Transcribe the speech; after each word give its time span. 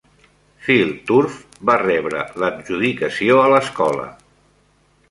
FieldTurf 0.67 1.35
va 1.71 1.75
rebre 1.83 2.25
l'adjudicació 2.45 3.39
a 3.45 3.49
l'escola. 3.55 4.13